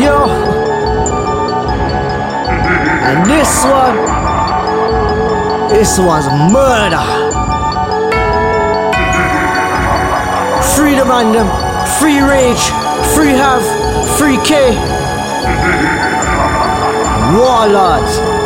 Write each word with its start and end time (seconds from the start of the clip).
Yo. 0.00 0.24
And 3.04 3.26
this 3.26 3.64
one, 3.64 3.96
this 5.68 5.98
one's 5.98 6.26
murder. 6.50 7.04
Freedom 10.74 11.10
on 11.10 11.32
them, 11.32 11.46
free 12.00 12.20
rage, 12.22 12.62
free 13.14 13.32
have, 13.32 13.62
free 14.16 14.38
K. 14.44 14.74
Warlords. 17.36 18.41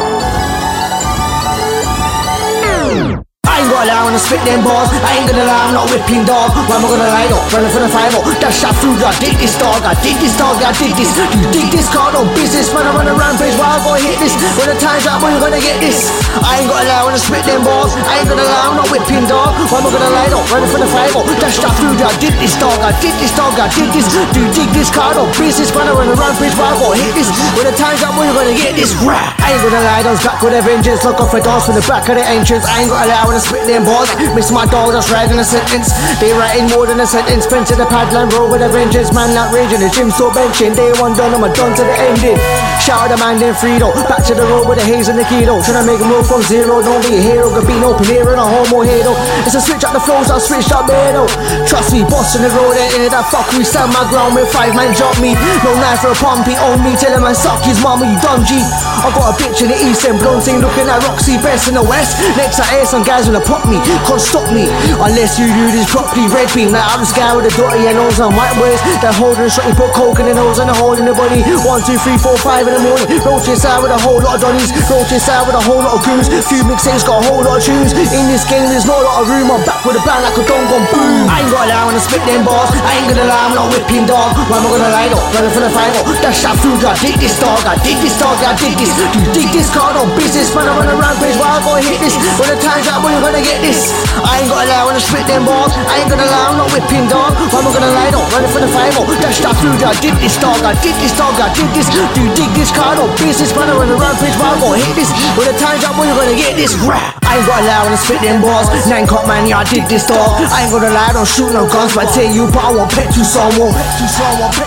I 3.76 3.84
ain't 3.84 3.92
gonna 3.92 4.00
lie 4.00 4.16
I 4.16 4.24
spit 4.24 4.40
them 4.48 4.64
bars. 4.64 4.88
I 4.88 5.20
ain't 5.20 5.28
gonna 5.28 5.44
lie, 5.44 5.62
I'm 5.68 5.76
not 5.76 5.92
whipping 5.92 6.24
dog. 6.24 6.48
Why 6.56 6.80
am 6.80 6.80
I 6.80 6.88
gonna 6.88 7.12
lie 7.12 7.28
though? 7.28 7.44
Running 7.52 7.68
for 7.68 7.84
the 7.84 7.90
oh. 7.92 8.24
That 8.40 8.48
shot 8.48 8.72
through, 8.80 8.96
I 9.04 9.12
dig 9.20 9.36
this 9.36 9.52
dog, 9.60 9.84
I 9.84 9.92
dig 10.00 10.16
this 10.16 10.32
dog, 10.40 10.56
I 10.64 10.72
dig 10.72 10.96
this. 10.96 11.12
You 11.12 11.44
dig 11.52 11.68
this 11.68 11.84
car, 11.92 12.08
no 12.16 12.24
business. 12.32 12.72
Man, 12.72 12.88
I 12.88 12.96
run 12.96 13.04
a 13.04 13.12
rampage, 13.12 13.52
why 13.60 13.76
I 13.76 13.84
gonna 13.84 14.00
hit 14.00 14.16
this? 14.16 14.32
When 14.56 14.72
the 14.72 14.78
time's 14.80 15.04
up, 15.04 15.20
when 15.20 15.36
you 15.36 15.40
gonna 15.44 15.60
get 15.60 15.84
this? 15.84 16.08
I 16.40 16.64
ain't 16.64 16.68
gonna 16.72 16.88
lie 16.88 17.04
when 17.04 17.12
I 17.12 17.20
spit 17.20 17.44
them 17.44 17.60
bars. 17.60 17.92
I 17.92 18.24
ain't 18.24 18.28
gonna 18.32 18.40
lie, 18.40 18.64
I'm 18.64 18.76
not 18.80 18.88
whipping 18.88 19.28
dog. 19.28 19.52
Why 19.68 19.84
am 19.84 19.84
I 19.84 19.88
gonna 19.92 20.08
lie 20.08 20.30
though? 20.32 20.44
Running 20.48 20.70
for 20.72 20.80
the 20.80 20.88
oh. 20.88 21.24
That 21.36 21.52
shot 21.52 21.76
through, 21.76 22.00
I 22.00 22.16
dig 22.16 22.32
this 22.40 22.56
dog, 22.56 22.80
I 22.80 22.96
dig 23.04 23.12
this 23.20 23.36
dog, 23.36 23.52
I 23.60 23.68
dig 23.76 23.92
this. 23.92 24.08
Do 24.08 24.40
you 24.40 24.48
dig 24.56 24.72
this 24.72 24.88
car, 24.88 25.12
no 25.12 25.28
business. 25.36 25.68
Man, 25.76 25.84
I 25.84 25.92
run 25.92 26.08
a 26.08 26.16
rampage, 26.16 26.56
why 26.56 26.72
I 26.72 26.80
gonna 26.80 26.96
hit 26.96 27.12
this? 27.12 27.28
When 27.52 27.68
the 27.68 27.76
time's 27.76 28.00
up, 28.00 28.16
when 28.16 28.32
you 28.32 28.32
gonna 28.32 28.56
get 28.56 28.72
this? 28.72 28.96
Rah! 29.04 29.36
I 29.44 29.52
ain't 29.52 29.60
gonna 29.60 29.84
lie, 29.84 30.00
those 30.00 30.24
back 30.24 30.40
with 30.40 30.56
a 30.56 30.64
vengeance. 30.64 31.04
Look 31.04 31.20
off 31.20 31.28
for 31.28 31.44
doors 31.44 31.68
from 31.68 31.76
the 31.76 31.84
back 31.84 32.08
of 32.08 32.16
the 32.16 32.24
entrance. 32.24 32.64
I 32.64 32.80
ain't 32.80 32.88
gonna 32.88 33.04
lie 33.04 33.24
when 33.28 33.36
I 33.36 33.42
spit 33.44 33.65
them 33.66 33.84
bars. 33.84 34.08
Miss 34.34 34.50
my 34.54 34.64
dog, 34.66 34.94
just 34.94 35.10
writing 35.10 35.38
a 35.38 35.44
sentence. 35.44 35.90
They 36.22 36.32
writing 36.32 36.70
more 36.70 36.86
than 36.86 37.02
a 37.02 37.06
sentence. 37.06 37.44
Spent 37.44 37.66
to 37.68 37.76
the 37.76 37.86
padline, 37.90 38.30
roll 38.32 38.50
with 38.50 38.62
a 38.62 38.70
vengeance. 38.70 39.12
Man, 39.12 39.34
not 39.34 39.52
raging. 39.52 39.82
The 39.82 39.90
gym 39.90 40.10
so 40.10 40.30
benching. 40.30 40.74
Day 40.78 40.94
one 41.02 41.18
done, 41.18 41.34
I'm 41.34 41.44
a 41.44 41.50
done 41.52 41.74
to 41.74 41.82
the 41.82 41.96
ending. 42.06 42.38
Shout 42.78 43.06
out 43.06 43.10
the 43.10 43.18
man, 43.18 43.42
then 43.42 43.54
Frito. 43.54 43.90
Back 44.06 44.22
to 44.30 44.34
the 44.34 44.46
road 44.46 44.70
with 44.70 44.78
the 44.78 44.86
haze 44.86 45.10
and 45.10 45.18
the 45.18 45.26
keto. 45.26 45.58
Tryna 45.60 45.84
make 45.84 46.00
a 46.00 46.06
move 46.06 46.26
from 46.26 46.42
zero. 46.46 46.80
Don't 46.80 47.02
be 47.02 47.18
a 47.18 47.22
hero. 47.22 47.50
Gabino, 47.50 47.98
Pinero, 47.98 48.32
and 48.32 48.42
a 48.42 48.46
homo 48.46 48.86
hero. 48.86 49.12
It's 49.42 49.58
a 49.58 49.60
switch 49.60 49.82
up 49.82 49.92
the 49.92 50.00
flows, 50.00 50.30
I'll 50.30 50.40
switch 50.40 50.70
up 50.70 50.86
beto. 50.86 51.26
Trust 51.66 51.92
me, 51.92 52.06
boss 52.06 52.38
in 52.38 52.46
the 52.46 52.50
road, 52.54 52.78
ain't 52.78 52.94
in. 53.02 53.10
That 53.10 53.26
fuck, 53.32 53.48
we 53.56 53.64
stand 53.64 53.90
my 53.94 54.04
ground 54.10 54.34
with 54.34 54.50
five 54.52 54.74
man 54.74 54.92
drop 54.94 55.16
me. 55.18 55.34
No 55.64 55.72
knife 55.78 56.04
for 56.04 56.12
a 56.12 56.18
pumpy, 56.18 56.54
own 56.58 56.82
me. 56.82 56.94
Tell 56.94 57.10
him 57.10 57.24
I 57.24 57.32
suck 57.32 57.62
his 57.64 57.80
mama, 57.82 58.06
you 58.06 58.18
dumb 58.20 58.44
G. 58.44 58.60
I 58.60 59.08
got 59.14 59.32
a 59.32 59.34
bitch 59.38 59.62
in 59.62 59.70
the 59.72 59.78
east 59.78 60.04
and 60.04 60.18
blonde 60.18 60.42
thing 60.42 60.60
looking 60.60 60.86
at 60.86 61.02
Roxy 61.06 61.38
Best 61.40 61.68
in 61.68 61.74
the 61.74 61.84
west. 61.86 62.18
Next 62.36 62.60
I 62.60 62.66
air 62.78 62.86
some 62.86 63.02
guys 63.02 63.26
wanna 63.26 63.42
pop 63.56 63.64
me, 63.68 63.80
can't 63.80 64.20
stop 64.20 64.46
me 64.52 64.68
unless 65.00 65.40
you 65.40 65.48
do 65.48 65.64
this 65.72 65.88
properly. 65.88 66.28
Red 66.28 66.52
beam, 66.52 66.76
like 66.76 66.84
I'm 66.84 67.00
this 67.00 67.12
guy 67.16 67.32
with 67.32 67.48
a 67.48 67.52
dirty 67.56 67.88
and 67.88 67.96
nose 67.96 68.20
and 68.20 68.36
white 68.36 68.52
words. 68.60 68.80
That 69.00 69.16
holding 69.16 69.48
shot, 69.48 69.64
you 69.64 69.72
put 69.72 69.96
coke 69.96 70.20
in 70.20 70.28
the 70.28 70.36
nose 70.36 70.60
and 70.60 70.68
a 70.68 70.76
hole 70.76 70.96
in 70.96 71.08
the 71.08 71.16
body. 71.16 71.40
One, 71.64 71.80
two, 71.80 71.96
three, 72.04 72.20
four, 72.20 72.36
five 72.36 72.68
in 72.68 72.76
the 72.76 72.82
morning. 72.84 73.08
Roach 73.24 73.48
inside 73.48 73.80
with 73.80 73.96
a 73.96 74.00
whole 74.04 74.20
lot 74.20 74.36
of 74.36 74.44
donnies. 74.44 74.68
Roach 74.92 75.08
inside 75.08 75.48
with 75.48 75.56
a 75.56 75.64
whole 75.64 75.80
lot 75.80 75.96
of 75.96 76.04
goons. 76.04 76.28
Few 76.28 76.60
mixtapes 76.68 77.06
got 77.08 77.24
a 77.24 77.26
whole 77.32 77.40
lot 77.40 77.56
of 77.56 77.64
tunes. 77.64 77.96
In 77.96 78.28
this 78.28 78.44
game, 78.44 78.68
there's 78.68 78.84
not 78.84 79.00
a 79.00 79.04
lot 79.08 79.24
of 79.24 79.30
room. 79.32 79.48
I'm 79.48 79.62
back 79.64 79.80
with 79.88 79.96
a 79.96 80.02
bang 80.04 80.20
like 80.20 80.36
a 80.36 80.44
dong 80.44 80.64
gone 80.68 80.86
boom. 80.92 81.30
I 81.32 81.40
ain't 81.40 81.48
gonna 81.48 81.70
lie 81.70 81.84
when 81.88 81.94
I 81.96 82.02
spit 82.02 82.22
them 82.28 82.42
bars. 82.44 82.68
I 82.76 83.00
ain't 83.00 83.08
gonna 83.08 83.24
lie, 83.24 83.44
I'm 83.48 83.54
not 83.56 83.72
whipping 83.72 84.04
dog. 84.04 84.36
Why 84.50 84.60
am 84.60 84.66
I 84.66 84.68
gonna 84.68 84.92
lie 84.92 85.08
though? 85.08 85.24
Running 85.32 85.54
for 85.54 85.62
the 85.64 85.72
final. 85.72 86.02
That 86.20 86.34
shot 86.36 86.60
through, 86.60 86.76
I 86.84 86.92
dig 87.00 87.16
this 87.16 87.36
dog. 87.40 87.62
I 87.64 87.78
dig 87.80 87.98
this 88.02 88.16
dog, 88.20 88.36
I 88.42 88.52
dig 88.58 88.74
this. 88.76 88.92
Do 88.92 89.04
you 89.22 89.24
dig 89.32 89.48
this 89.54 89.68
card 89.72 89.96
on 89.96 90.12
business? 90.18 90.52
Man, 90.52 90.68
I 90.68 90.74
run 90.76 90.90
a 90.90 90.96
rampage. 90.98 91.36
Why 91.38 91.56
I 91.56 91.58
gonna 91.62 91.82
hit 91.86 91.98
this? 92.02 92.14
When 92.36 92.48
the 92.50 92.58
time's 92.60 92.88
up, 92.90 93.00
when 93.00 93.14
you 93.14 93.20
gonna 93.22 93.45
get 93.46 93.62
this? 93.62 93.94
I 94.18 94.42
ain't 94.42 94.50
gonna 94.50 94.66
lie 94.66 94.90
I 94.90 94.98
spit 94.98 95.26
them 95.30 95.46
bars. 95.46 95.70
I 95.70 96.02
ain't 96.02 96.10
gonna 96.10 96.26
lie, 96.26 96.46
I'm 96.50 96.58
not 96.58 96.68
whipping 96.74 97.06
dog. 97.06 97.38
Why 97.38 97.62
am 97.62 97.68
I 97.68 97.70
gonna 97.70 97.92
lie 97.94 98.10
though? 98.10 98.26
Running 98.34 98.50
for 98.50 98.58
the 98.58 98.70
final. 98.72 99.06
That 99.22 99.30
shot 99.30 99.54
through, 99.62 99.78
I 99.78 99.94
dig 100.02 100.16
this 100.18 100.34
dog. 100.42 100.58
I 100.66 100.74
dig 100.82 100.96
this 100.98 101.14
dog, 101.14 101.38
I 101.38 101.54
dig 101.54 101.70
this. 101.70 101.86
Do 101.94 102.26
you 102.26 102.32
dig 102.34 102.50
this 102.58 102.74
card 102.74 102.98
on 102.98 103.12
business? 103.20 103.54
Man, 103.54 103.70
I 103.70 103.78
run 103.78 103.92
a 103.92 103.96
rampage. 103.96 104.34
Why 104.40 104.50
I'm 104.50 104.58
gonna 104.58 104.82
hit 104.82 104.98
this? 104.98 105.10
When 105.38 105.46
the 105.46 105.54
time's 105.62 105.86
up, 105.86 105.94
when 105.94 106.10
you're 106.10 106.18
gonna 106.18 106.34
get 106.34 106.58
this? 106.58 106.74
Rah! 106.82 107.14
I 107.22 107.38
ain't 107.38 107.46
gonna 107.46 107.68
lie 107.70 107.86
I 107.86 107.98
spit 108.00 108.20
them 108.24 108.42
bars. 108.42 108.66
Nine 108.90 109.06
cop 109.06 109.28
man, 109.30 109.46
yeah, 109.46 109.62
I 109.62 109.64
dig 109.68 109.86
this 109.86 110.10
dog. 110.10 110.42
I 110.42 110.66
ain't 110.66 110.72
gonna 110.74 110.90
lie, 110.90 111.10
I 111.10 111.14
don't 111.14 111.28
shoot 111.28 111.52
no 111.54 111.68
guns, 111.70 111.94
but 111.94 112.08
I 112.08 112.12
tell 112.12 112.26
you, 112.26 112.50
but 112.50 112.62
I 112.66 112.70
want 112.74 112.90
pet 112.90 113.12
to 113.14 113.22
someone. 113.22 113.70
Pet 113.70 113.90
to 114.00 114.06
someone, 114.10 114.50
pet. 114.50 114.66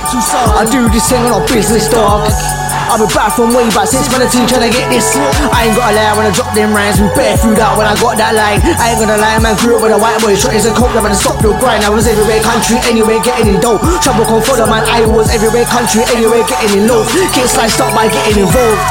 I 0.55 0.63
do 0.71 0.87
this 0.93 1.09
thing 1.09 1.25
on 1.27 1.43
business 1.49 1.89
dog. 1.89 2.29
I've 2.89 2.97
been 2.97 3.13
back 3.13 3.37
from 3.37 3.53
way 3.53 3.69
back 3.69 3.85
since 3.85 4.09
when 4.09 4.25
the 4.25 4.29
team 4.33 4.49
tryna 4.49 4.73
get 4.73 4.89
this. 4.89 5.13
I 5.53 5.69
ain't 5.69 5.77
gotta 5.77 5.93
lie 5.93 6.09
when 6.17 6.25
I 6.25 6.33
drop 6.33 6.57
them 6.57 6.73
rhymes, 6.73 6.97
we 6.97 7.05
bare 7.13 7.37
food 7.37 7.61
out 7.61 7.77
when 7.77 7.85
I 7.85 7.93
got 8.01 8.17
that 8.17 8.33
line. 8.33 8.57
I 8.65 8.91
ain't 8.91 8.97
gonna 8.97 9.21
lie, 9.21 9.37
man, 9.37 9.53
grew 9.61 9.77
up 9.77 9.85
with 9.85 9.93
a 9.93 9.99
white 10.01 10.17
boy, 10.25 10.33
shot 10.33 10.57
is 10.57 10.65
a 10.65 10.73
coke, 10.73 10.89
never 10.97 11.13
stop 11.13 11.37
the 11.37 11.53
grind. 11.61 11.85
I 11.85 11.93
was 11.93 12.09
everywhere, 12.09 12.41
country, 12.41 12.81
anywhere, 12.89 13.21
getting 13.21 13.53
in 13.53 13.61
dough. 13.61 13.77
Trouble 14.01 14.25
come 14.25 14.41
follow, 14.41 14.65
man, 14.65 14.81
I 14.89 15.05
was 15.05 15.29
everywhere, 15.29 15.69
country, 15.69 16.01
anywhere, 16.09 16.41
getting 16.49 16.81
in 16.81 16.89
low. 16.89 17.05
Get 17.37 17.45
sliced 17.45 17.77
up 17.77 17.93
by 17.93 18.09
getting 18.09 18.41
involved. 18.41 18.81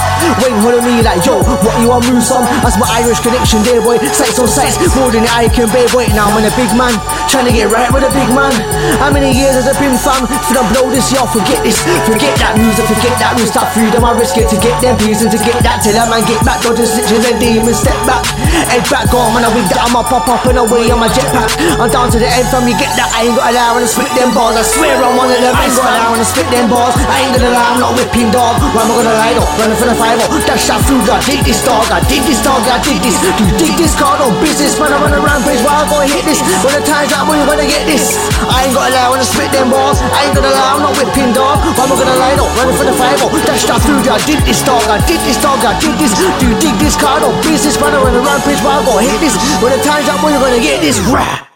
Wait, 0.47 0.55
hold 0.63 0.79
me 0.87 1.03
like, 1.03 1.23
yo, 1.27 1.43
what 1.43 1.75
you 1.83 1.91
want 1.91 2.07
move 2.07 2.23
some? 2.23 2.47
That's 2.63 2.79
my 2.79 2.87
Irish 3.03 3.19
connection 3.19 3.67
there, 3.67 3.83
boy. 3.83 3.99
Sights 4.15 4.39
on 4.39 4.47
sights, 4.47 4.79
more 4.95 5.11
than 5.11 5.27
I 5.35 5.51
can 5.51 5.67
bear, 5.75 5.91
boy. 5.91 6.07
Now 6.15 6.31
I'm 6.31 6.39
in 6.39 6.47
a 6.47 6.55
big 6.55 6.71
man, 6.79 6.95
trying 7.27 7.51
to 7.51 7.55
get 7.55 7.67
right 7.67 7.91
with 7.91 8.07
a 8.07 8.13
big 8.15 8.31
man. 8.31 8.55
How 9.03 9.11
many 9.11 9.35
years 9.35 9.59
has 9.59 9.67
it 9.67 9.75
been, 9.83 9.99
fam? 9.99 10.23
If 10.31 10.55
I 10.55 10.63
blow 10.71 10.87
this, 10.87 11.11
y'all 11.11 11.27
forget 11.27 11.59
this. 11.67 11.83
Forget 12.07 12.39
that 12.39 12.55
music, 12.55 12.87
forget 12.87 13.15
that 13.19 13.35
root, 13.35 13.51
stop 13.51 13.67
freedom, 13.89 14.05
I 14.05 14.13
risk 14.21 14.37
it 14.37 14.45
to 14.53 14.57
get 14.61 14.77
them 14.85 15.01
peas 15.01 15.25
and 15.25 15.33
to 15.33 15.41
get 15.41 15.57
that 15.65 15.81
till 15.81 15.97
that 15.97 16.13
man 16.13 16.21
get 16.29 16.37
back, 16.45 16.61
dodging 16.61 16.85
snitches 16.85 17.25
and 17.25 17.41
demons, 17.41 17.81
step 17.81 17.97
back. 18.05 18.21
Head 18.69 18.85
back 18.93 19.09
on, 19.17 19.33
man, 19.33 19.49
I 19.49 19.51
wig 19.57 19.65
that, 19.73 19.81
I'ma 19.89 20.05
pop 20.05 20.29
up 20.29 20.45
and 20.45 20.61
away 20.61 20.93
on 20.93 21.01
my 21.01 21.09
jetpack. 21.09 21.57
I'm 21.81 21.89
down 21.89 22.13
to 22.13 22.21
the 22.21 22.29
end 22.29 22.45
from 22.53 22.69
you 22.69 22.77
get 22.77 22.93
that, 23.01 23.09
I 23.17 23.25
ain't 23.25 23.33
gonna 23.33 23.57
lie 23.57 23.73
when 23.73 23.83
I 23.85 23.89
spit 23.89 24.13
them 24.13 24.37
bars. 24.37 24.61
I 24.61 24.65
swear 24.69 24.93
I'm 25.01 25.17
one 25.17 25.33
of 25.33 25.41
them, 25.41 25.57
I 25.57 25.65
ain't 25.65 25.73
gonna 25.73 25.89
lie 25.89 26.11
when 26.13 26.21
I 26.21 26.29
spit 26.29 26.49
them 26.53 26.69
bars. 26.69 26.95
I 27.01 27.17
ain't 27.25 27.33
gonna 27.33 27.49
lie, 27.49 27.69
I'm 27.73 27.81
not 27.81 27.97
whipping 27.97 28.29
dog. 28.29 28.61
Why 28.61 28.85
am 28.85 28.93
I 28.93 28.95
gonna 29.01 29.17
lie 29.17 29.35
though? 29.41 29.49
Running 29.57 29.79
for 29.81 29.89
the 29.89 29.97
five 29.97 30.21
oh, 30.21 30.37
that 30.37 30.61
shot 30.61 30.85
through, 30.85 31.09
I 31.09 31.17
dig 31.25 31.41
this 31.49 31.65
dog, 31.65 31.89
I 31.89 32.05
dig 32.05 32.23
this 32.29 32.45
dog, 32.45 32.61
I 32.69 32.77
dig 32.85 33.01
this. 33.01 33.17
Do 33.41 33.43
you 33.49 33.57
dig 33.57 33.75
this 33.81 33.97
card 33.97 34.21
on 34.21 34.37
business? 34.45 34.77
Man, 34.77 34.93
I 34.93 35.01
run 35.01 35.17
a 35.17 35.21
rampage, 35.25 35.65
why 35.65 35.81
I 35.81 35.89
gonna 35.89 36.13
hit 36.13 36.29
this? 36.29 36.45
When 36.61 36.77
the 36.77 36.85
time's 36.85 37.17
up, 37.17 37.25
when 37.25 37.41
you 37.41 37.47
gonna 37.49 37.65
get 37.65 37.89
this? 37.89 38.21
I 38.53 38.69
ain't 38.69 38.77
gonna 38.77 38.93
lie 38.93 39.17
I 39.17 39.25
spit 39.25 39.49
them 39.49 39.73
bars. 39.73 39.97
I 40.05 40.29
ain't 40.29 40.37
gonna 40.37 40.53
lie, 40.53 40.77
I'm 40.77 40.85
not 40.85 40.93
whipping 40.93 41.33
dog. 41.33 41.65
Why 41.65 41.89
am 41.89 41.93
I 41.93 41.97
gonna 41.97 42.21
lie 42.21 42.37
though? 42.37 42.53
Running 42.53 42.77
for 42.77 42.85
the 42.85 42.95
five 42.95 43.17
oh, 43.25 43.33
that 43.49 43.57
shot 43.57 43.78
through, 43.85 44.03
I 44.07 44.19
dig 44.27 44.41
this 44.45 44.63
dog, 44.63 44.83
I 44.89 44.99
dig 45.07 45.21
this 45.25 45.41
dog, 45.41 45.61
I 45.65 45.79
dig 45.81 45.97
this. 45.99 46.15
Do 46.17 46.47
you 46.47 46.57
dig 46.61 46.77
this 46.79 46.97
card 46.97 47.23
on 47.23 47.35
business? 47.43 47.77
Run 47.81 47.95
a 47.95 48.01
rampage, 48.01 48.61
why 48.63 48.79
I 48.79 48.85
gonna 48.85 49.03
hit 49.03 49.21
this? 49.21 49.35
When 49.63 49.73
the 49.73 49.83
time's 49.83 50.09
up, 50.09 50.23
when 50.23 50.33
you're 50.33 50.43
gonna 50.43 50.63
get 50.63 50.81
this? 50.81 50.99
Rah! 51.11 51.48